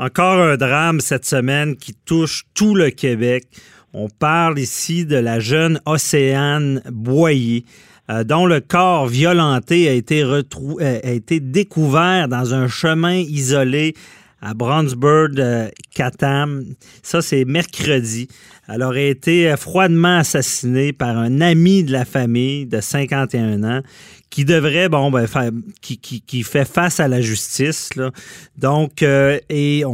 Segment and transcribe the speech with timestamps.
[0.00, 3.44] Encore un drame cette semaine qui touche tout le Québec.
[3.92, 7.66] On parle ici de la jeune Océane Boyer,
[8.10, 13.92] euh, dont le corps violenté euh, a été découvert dans un chemin isolé
[14.40, 16.64] à Brownsburg, euh, Catam.
[17.02, 18.28] Ça, c'est mercredi.
[18.68, 23.82] Elle aurait été froidement assassinée par un ami de la famille de 51 ans
[24.30, 27.94] qui devrait, bon, ben, faire, qui, qui, qui, fait face à la justice.
[27.96, 28.12] Là.
[28.56, 29.90] Donc, euh, et on,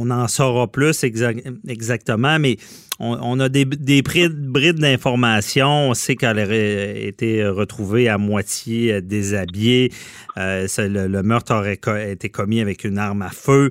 [0.00, 2.56] on, en saura plus exactement, mais
[3.00, 5.90] on, a des, des brides d'informations.
[5.90, 9.92] On sait qu'elle aurait été retrouvée à moitié déshabillée.
[10.36, 11.78] Euh, le, le, meurtre aurait
[12.12, 13.70] été commis avec une arme à feu.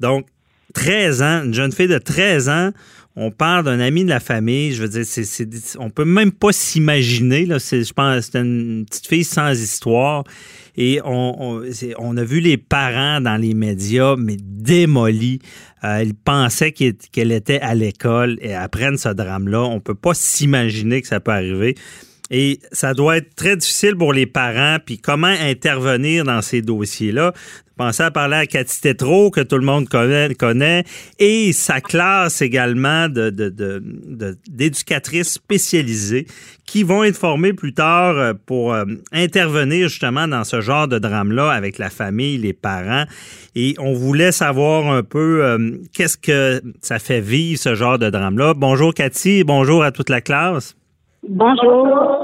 [0.00, 0.26] Donc,
[0.72, 2.70] 13 ans, une jeune fille de 13 ans,
[3.14, 4.72] on parle d'un ami de la famille.
[4.72, 5.46] Je veux dire, c'est, c'est,
[5.78, 7.46] on peut même pas s'imaginer.
[7.46, 10.24] Je pense c'est une petite fille sans histoire.
[10.76, 11.62] Et on,
[11.98, 15.40] on, a vu les parents dans les médias, mais démolis.
[15.84, 19.60] Euh, ils pensaient qu'elle était à l'école et apprennent ce drame-là.
[19.60, 21.74] On peut pas s'imaginer que ça peut arriver.
[22.32, 24.78] Et ça doit être très difficile pour les parents.
[24.84, 27.34] Puis comment intervenir dans ces dossiers-là?
[27.76, 30.84] Pensez à parler à Cathy Tétrault, que tout le monde connaît,
[31.18, 36.26] et sa classe également d'éducatrices de, de, spécialisées
[36.64, 40.98] qui vont être formées plus tard euh, pour euh, intervenir justement dans ce genre de
[40.98, 43.04] drame-là avec la famille, les parents.
[43.56, 48.10] Et on voulait savoir un peu euh, qu'est-ce que ça fait vivre ce genre de
[48.10, 48.54] drame-là.
[48.54, 50.76] Bonjour Cathy, bonjour à toute la classe.
[51.28, 52.21] Bonjour.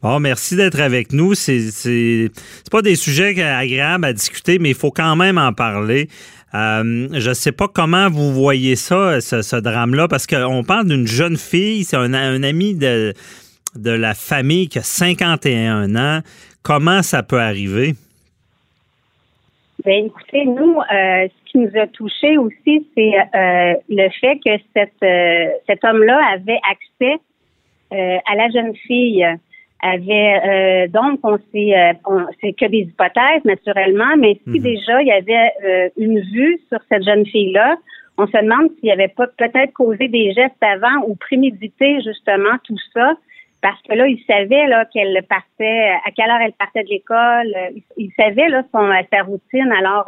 [0.00, 1.34] Bon, merci d'être avec nous.
[1.34, 2.30] C'est
[2.70, 6.06] pas des sujets agréables à discuter, mais il faut quand même en parler.
[6.54, 11.06] Euh, je ne sais pas comment vous voyez ça, ce, drame-là, parce qu'on parle d'une
[11.06, 13.12] jeune fille, c'est un, un, ami de,
[13.74, 16.20] de la famille qui a 51 ans.
[16.62, 17.94] Comment ça peut arriver?
[19.84, 24.80] Bien, écoutez, nous, euh, ce qui nous a touché aussi, c'est euh, le fait que
[25.66, 27.16] cet homme-là avait accès
[27.90, 29.26] à la jeune fille
[29.80, 34.62] avait euh, donc on sait euh, c'est que des hypothèses naturellement, mais si mhm.
[34.62, 37.76] déjà il y avait une vue sur cette jeune fille là,
[38.16, 42.56] on se demande s'il n'y avait pas peut-être causé des gestes avant ou prémédité justement
[42.64, 43.14] tout ça,
[43.62, 47.54] parce que là il savait là qu'elle partait, à quelle heure elle partait de l'école,
[47.96, 50.06] il, savait là son sa routine, alors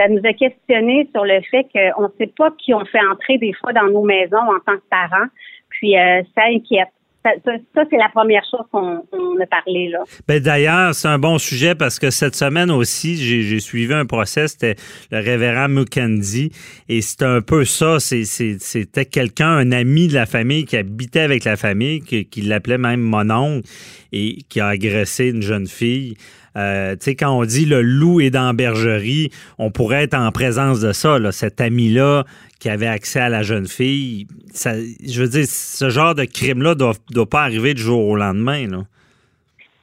[0.00, 3.36] ça nous a questionné sur le fait qu'on ne sait pas qui on fait entrer
[3.38, 5.28] des fois dans nos maisons en tant que parents.
[5.68, 6.88] Puis euh, ça inquiète.
[7.22, 8.96] Ça, c'est la première chose qu'on
[9.40, 9.98] a parlé là.
[10.26, 14.48] Ben d'ailleurs, c'est un bon sujet parce que cette semaine aussi, j'ai suivi un procès,
[14.48, 14.76] c'était
[15.10, 16.50] le révérend Mukendi,
[16.88, 17.98] et c'était un peu ça.
[18.00, 22.78] C'était quelqu'un, un ami de la famille qui habitait avec la famille, qui, qui l'appelait
[22.78, 23.68] même mon oncle,
[24.12, 26.16] et qui a agressé une jeune fille.
[26.56, 30.14] Euh, tu sais, quand on dit le loup est dans la bergerie, on pourrait être
[30.14, 32.24] en présence de ça, là, cet ami-là
[32.58, 34.26] qui avait accès à la jeune fille.
[34.54, 38.66] Je veux dire, ce genre de crime-là ne doit, pas arriver du jour au lendemain.
[38.68, 38.78] Là.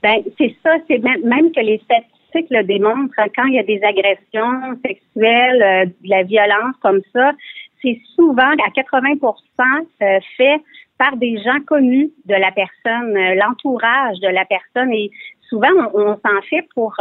[0.04, 3.14] Ben, c'est ça, c'est même, que les statistiques le démontrent.
[3.36, 7.32] Quand il y a des agressions sexuelles, euh, de la violence comme ça,
[7.82, 9.34] c'est souvent à 80%
[10.02, 10.62] euh, fait
[10.98, 14.92] par des gens connus de la personne, l'entourage de la personne.
[14.92, 15.12] Et
[15.50, 16.96] souvent, on, s'en fait pour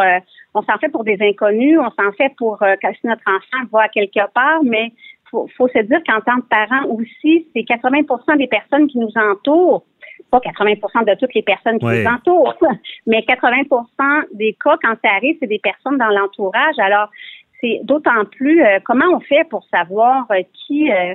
[0.54, 3.88] on s'en fait pour des inconnus, on s'en fait pour que si notre enfant va
[3.88, 4.92] quelque part, mais
[5.30, 9.12] faut, faut se dire qu'en tant que parent aussi, c'est 80% des personnes qui nous
[9.16, 9.84] entourent,
[10.30, 12.54] pas 80% de toutes les personnes qui nous entourent,
[13.06, 16.78] mais 80% des cas, quand ça arrive, c'est des personnes dans l'entourage.
[16.78, 17.08] Alors,
[17.60, 21.14] c'est d'autant plus, euh, comment on fait pour savoir euh, qui, euh,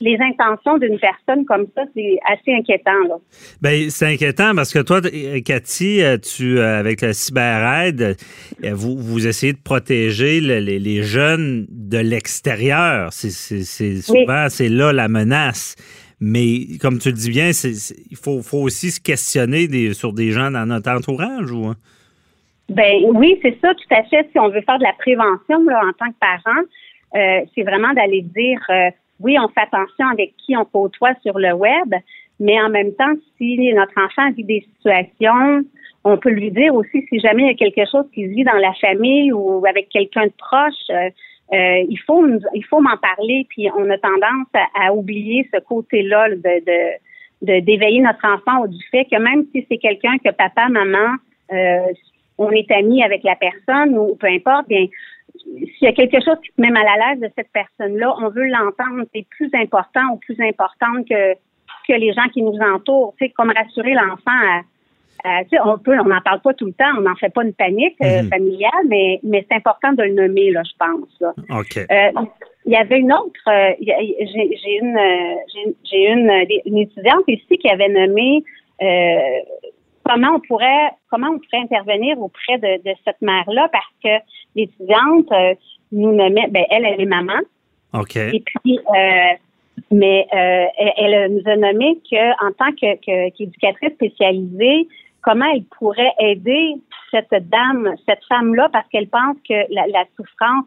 [0.00, 2.98] les intentions d'une personne comme ça, c'est assez inquiétant.
[3.08, 3.16] Là.
[3.62, 5.00] Bien, c'est inquiétant parce que toi,
[5.44, 8.16] Cathy, tu, avec la CyberAide,
[8.62, 13.12] vous, vous essayez de protéger les, les, jeunes de l'extérieur.
[13.12, 13.30] C'est,
[14.02, 15.76] souvent, c'est là la menace.
[16.20, 20.30] Mais comme tu le dis bien, il faut, faut, aussi se questionner des, sur des
[20.30, 21.50] gens dans notre entourage.
[21.50, 21.76] Ou, hein?
[22.68, 24.26] Ben oui, c'est ça, tout à fait.
[24.32, 26.62] Si on veut faire de la prévention là, en tant que parent,
[27.14, 28.90] euh, c'est vraiment d'aller dire euh,
[29.24, 31.94] oui, on fait attention avec qui on côtoie sur le web,
[32.38, 35.64] mais en même temps, si notre enfant vit des situations,
[36.04, 38.52] on peut lui dire aussi si jamais il y a quelque chose qui vit dans
[38.58, 41.08] la famille ou avec quelqu'un de proche, euh,
[41.54, 48.00] euh, il faut m'en parler, puis on a tendance à, oublier ce côté-là de, d'éveiller
[48.00, 51.16] notre enfant du fait que même si c'est quelqu'un que papa, maman,
[51.50, 51.92] euh,
[52.36, 54.86] on est amis avec la personne ou peu importe, bien
[55.58, 58.28] s'il y a quelque chose qui te met mal à l'aise de cette personne-là, on
[58.28, 59.04] veut l'entendre.
[59.14, 61.34] C'est plus important ou plus importante que
[61.86, 63.14] que les gens qui nous entourent.
[63.18, 64.62] Tu sais, comme rassurer l'enfant à
[65.64, 67.96] on peut, on n'en parle pas tout le temps, on n'en fait pas une panique
[68.02, 68.28] euh, mhm.
[68.28, 71.34] familiale, mais, mais c'est important de le nommer, là, je pense.
[71.50, 71.78] OK.
[71.78, 72.26] Euh,
[72.66, 74.98] il y avait une autre, euh, j'ai une,
[75.84, 76.30] j'ai une,
[76.64, 78.42] une, étudiante ici qui avait nommé
[80.04, 84.24] comment on pourrait, comment on pourrait intervenir auprès de, de cette mère-là, parce que
[84.54, 85.28] l'étudiante
[85.92, 87.40] nous nommait, ben elle, elle est maman.
[87.92, 88.16] OK.
[88.16, 88.78] Et puis,
[89.90, 94.88] mais elle, nous a nommé que en tant que qu'éducatrice spécialisée,
[95.24, 96.74] comment elle pourrait aider
[97.10, 100.66] cette dame, cette femme-là, parce qu'elle pense que la, souffrance,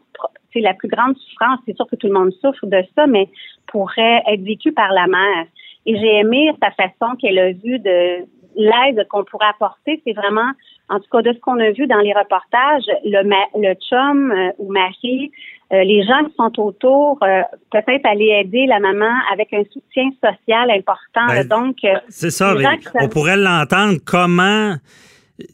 [0.52, 3.28] c'est la plus grande souffrance, c'est sûr que tout le monde souffre de ça, mais
[3.66, 5.46] pourrait être vécue par la mère.
[5.86, 8.26] Et j'ai aimé sa façon qu'elle a vue de
[8.58, 10.50] l'aide qu'on pourrait apporter, c'est vraiment,
[10.90, 13.22] en tout cas de ce qu'on a vu dans les reportages, le,
[13.56, 15.30] le chum euh, ou mari
[15.70, 20.08] euh, les gens qui sont autour, euh, peut-être aller aider la maman avec un soutien
[20.24, 21.26] social important.
[21.26, 22.54] Ben, donc, euh, c'est ça,
[22.94, 23.98] on pourrait l'entendre.
[24.02, 24.76] Comment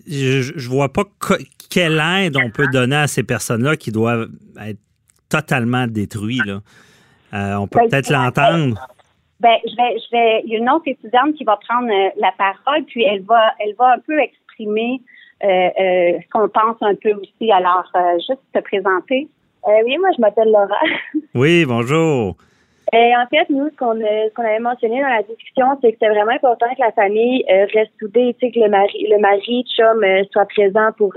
[0.07, 1.03] je, je vois pas
[1.69, 4.29] quelle aide on peut donner à ces personnes-là qui doivent
[4.65, 4.79] être
[5.29, 6.47] totalement détruites.
[6.47, 6.61] Là.
[7.61, 8.87] on peut ben, peut-être l'entendre.
[9.45, 10.43] Ben, je vais, je vais.
[10.47, 13.75] Il y a une autre étudiante qui va prendre la parole, puis elle va, elle
[13.75, 15.03] va un peu exprimer
[15.43, 17.53] ce qu'on pense un peu aussi.
[17.53, 17.85] Alors,
[18.27, 19.29] juste te présenter.
[19.67, 20.81] Euh, oui, moi, je m'appelle Laura.
[21.35, 22.37] Oui, bonjour.
[22.95, 23.99] Et euh, en fait, nous, ce qu'on
[24.35, 27.67] qu'on avait mentionné dans la discussion, c'est que c'est vraiment important que la famille euh,
[27.75, 31.13] reste soudée, tu sais, que le mari, le mari, chum, soit présent pour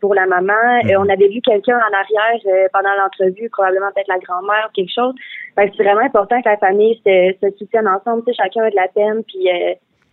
[0.00, 0.52] pour la maman.
[0.84, 0.96] Mhm.
[0.98, 5.14] on avait vu quelqu'un en arrière pendant l'entrevue, probablement peut-être la grand-mère ou quelque chose.
[5.56, 8.22] c'est vraiment important que la famille se, se soutienne ensemble.
[8.24, 9.48] Tu sais, chacun a de la peine, puis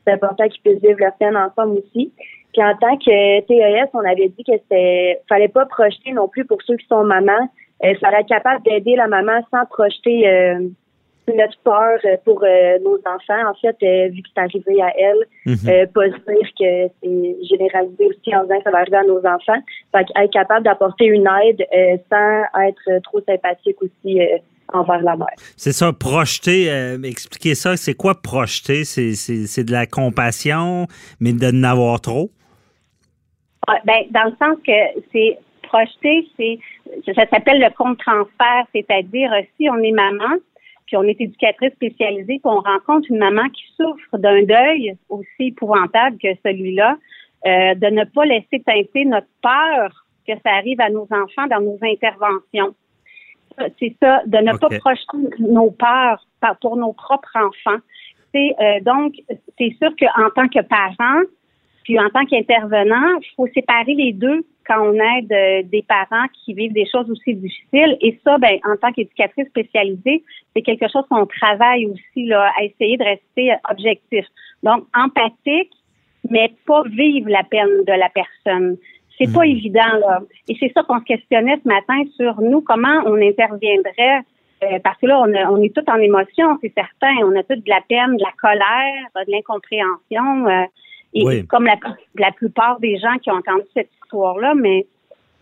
[0.03, 2.11] c'est important qu'ils puissent vivre leur peine ensemble aussi.
[2.53, 6.45] Puis en tant que TES, on avait dit que c'était fallait pas projeter non plus
[6.45, 7.49] pour ceux qui sont mamans.
[7.83, 10.67] Il euh, fallait être capable d'aider la maman sans projeter euh,
[11.35, 13.49] notre peur pour euh, nos enfants.
[13.49, 13.75] En fait,
[14.09, 15.87] vu que c'est arrivé à elle, mhm.
[15.93, 19.61] pas dire que c'est généralisé aussi en disant que ça va arriver à nos enfants.
[19.91, 21.65] Fait être capable d'apporter une aide
[22.09, 24.19] sans être trop sympathique aussi
[24.73, 25.27] envers la mère.
[25.55, 26.67] C'est ça, projeter,
[27.03, 28.83] expliquer ça, c'est quoi projeter?
[28.85, 30.87] C'est de la compassion,
[31.19, 32.31] mais de n'avoir trop?
[33.67, 36.59] Ah, ben, dans le sens que c'est projeter, c'est
[37.13, 40.35] ça s'appelle le compte transfert, c'est-à-dire euh, si on est maman,
[40.87, 45.47] puis on est éducatrice spécialisée, puis on rencontre une maman qui souffre d'un deuil aussi
[45.47, 46.97] épouvantable que celui-là,
[47.45, 51.61] euh, de ne pas laisser teinter notre peur que ça arrive à nos enfants dans
[51.61, 52.73] nos interventions.
[53.79, 56.25] C'est ça, de ne pas projeter nos peurs
[56.61, 57.79] pour nos propres enfants.
[58.33, 59.13] C'est euh, donc
[59.57, 61.21] c'est sûr qu'en tant que parent,
[61.87, 66.27] puis en tant qu'intervenant, il faut séparer les deux quand on aide euh, des parents
[66.33, 67.97] qui vivent des choses aussi difficiles.
[68.01, 70.21] Et ça, ben, en tant qu'éducatrice spécialisée,
[70.53, 74.25] c'est quelque chose qu'on travaille aussi là, à essayer de rester objectif.
[74.63, 75.71] Donc, empathique,
[76.29, 78.75] mais pas vivre la peine de la personne.
[79.17, 79.51] C'est pas hmm.
[79.51, 80.19] évident, là.
[80.49, 84.23] Et c'est ça qu'on se questionnait ce matin sur nous, comment on interviendrait
[84.63, 87.13] euh, parce que là, on, on est tout en émotion, c'est certain.
[87.23, 90.47] On a tout de la peine, de la colère, de l'incompréhension.
[90.47, 90.65] Euh,
[91.13, 91.75] et comme la,
[92.15, 94.85] la, plupart des gens qui ont entendu cette histoire-là, mais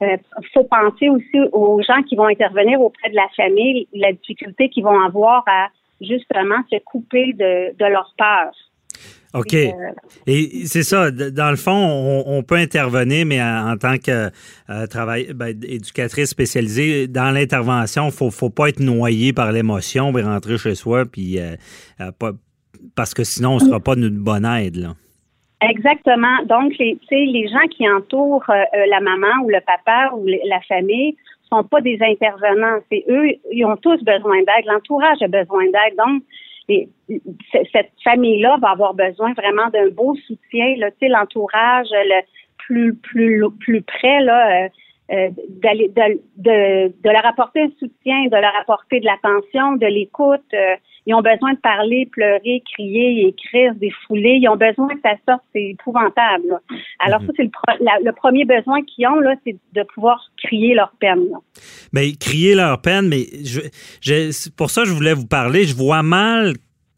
[0.01, 0.17] il euh,
[0.53, 4.83] faut penser aussi aux gens qui vont intervenir auprès de la famille, la difficulté qu'ils
[4.83, 5.67] vont avoir à
[6.01, 8.51] justement se couper de, de leur peur.
[9.33, 9.53] OK.
[9.53, 9.71] Euh,
[10.27, 14.29] et c'est ça, dans le fond, on, peut intervenir, mais en, tant que
[14.69, 20.17] euh, travail, ben, éducatrice spécialisée, dans l'intervention, il faut, faut pas être noyé par l'émotion
[20.17, 21.37] et rentrer chez soi, puis
[22.95, 24.77] parce que sinon, on ne sera pas d'une bonne aide.
[24.77, 24.95] Là.
[25.69, 26.43] Exactement.
[26.45, 30.61] Donc, les, les gens qui entourent euh, euh, la maman ou le papa ou la
[30.61, 31.15] famille
[31.49, 32.79] sont pas des intervenants.
[32.91, 34.65] C'est eux, ils ont tous besoin d'aide.
[34.65, 35.95] L'entourage a besoin d'aide.
[35.97, 36.23] Donc,
[37.71, 40.75] cette famille-là va avoir besoin vraiment d'un beau soutien.
[41.01, 42.21] L'entourage le
[42.57, 44.69] plus plus plus près là.
[45.11, 45.29] Euh,
[45.61, 50.41] d'aller de, de, de, leur apporter un soutien, de leur apporter de l'attention, de l'écoute.
[51.07, 54.39] Ils ont besoin de parler, pleurer, crier, écrire, défouler.
[54.41, 55.43] Ils ont besoin que ça sorte.
[55.53, 56.59] C'est épouvantable.
[56.99, 57.27] Alors mhm.
[57.27, 61.27] ça, c'est le, premier besoin qu'ils ont, là, c'est de pouvoir crier leur peine.
[61.93, 65.65] Mais crier leur peine, mais je, pour ça, je voulais vous parler.
[65.65, 66.53] Je vois mal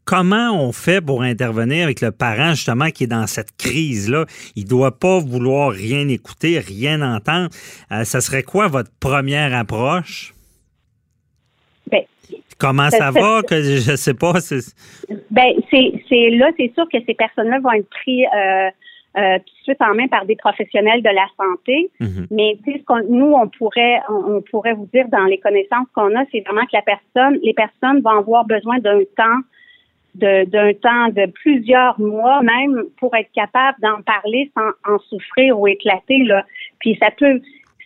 [0.07, 4.25] comment on fait pour intervenir avec le parent justement qui est dans cette crise-là?
[4.55, 7.49] Il ne doit pas vouloir rien écouter, rien entendre.
[7.91, 10.33] Euh, ça serait quoi votre première approche?
[11.91, 12.03] Ben,
[12.57, 13.41] Comment ça va?
[13.43, 14.33] Que je sais pas.
[15.29, 18.69] Ben, c'est là, c'est sûr que ces personnes-là vont être prises euh,
[19.17, 21.91] euh, tout de suite en main par des professionnels de la santé.
[21.99, 22.27] Mhm.
[22.31, 26.23] Mais ce qu'on, nous, on pourrait, on, pourrait vous dire dans les connaissances qu'on a,
[26.31, 29.41] c'est vraiment que la personne, les personnes vont avoir besoin d'un temps
[30.17, 35.67] d'un temps de plusieurs mois même pour être capable d'en parler sans en souffrir ou
[35.67, 36.45] éclater là.
[36.79, 37.39] Puis ça peut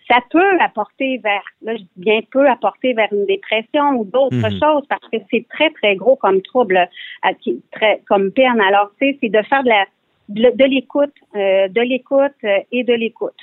[0.09, 4.35] ça peut apporter vers là je dis bien peut apporter vers une dépression ou d'autres
[4.50, 4.59] Mhm.
[4.59, 8.59] choses parce que c'est très très gros comme trouble euh, qui- très comme peine.
[8.61, 9.85] Alors tu sais c'est de faire de la
[10.33, 13.39] de, l'écoute, euh, de l'écoute euh, et de l'écoute.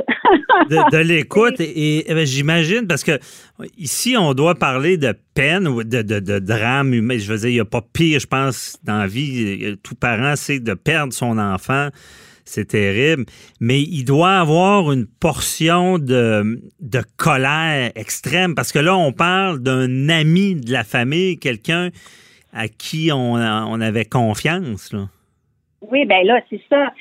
[0.70, 3.18] de, de l'écoute et, et, ben, j'imagine parce que
[3.76, 7.18] ici on doit parler de peine ou de, de, de drame humain.
[7.18, 9.58] Je veux dire, il n'y a pas pire, je pense, dans la vie.
[9.64, 11.88] euh, Tout parent, c'est de perdre son enfant.
[12.44, 13.26] C'est terrible.
[13.60, 19.58] Mais il doit avoir une portion de, de colère extrême parce que là, on parle
[19.62, 21.90] d'un ami de la famille, quelqu'un
[22.54, 24.94] à qui on, on avait confiance.
[24.94, 25.10] Là.
[25.82, 26.92] Oui, ben là c'est ça.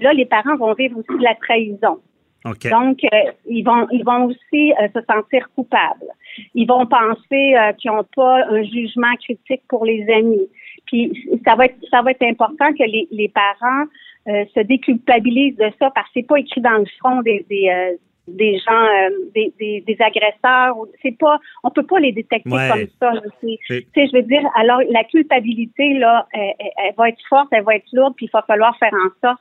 [0.00, 1.98] Là les parents vont vivre aussi de la trahison.
[2.44, 2.70] OK.
[2.70, 6.06] Donc, euh, ils vont ils vont aussi euh, se sentir coupables.
[6.54, 10.48] Ils vont penser euh, qu'ils n'ont pas un jugement critique pour les amis.
[10.86, 13.84] Puis ça va être ça va être important que les, les parents
[14.28, 17.68] euh, se déculpabilisent de ça parce que c'est pas écrit dans le front des des,
[17.68, 17.96] euh,
[18.36, 22.68] des gens euh, des, des, des agresseurs c'est pas on peut pas les détecter Ouais.
[22.70, 27.48] comme ça tu sais je veux dire alors la culpabilité là elle, va être forte
[27.52, 29.40] elle va être lourde puis il va falloir faire en sorte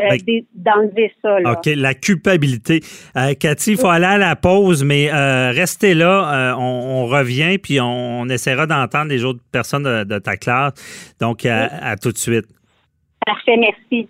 [0.00, 1.52] euh, Ben- d'enlever ça là.
[1.54, 2.82] OK, la culpabilité.
[3.16, 5.10] Euh, Cathy, il faut aller à la pause, mais
[5.50, 6.54] restez là.
[6.56, 6.62] on,
[7.02, 10.74] on revient, puis on, on essaiera d'entendre les autres personnes de, de ta classe.
[11.20, 12.46] Donc, à- à tout de suite.
[13.26, 14.08] Parfait, merci.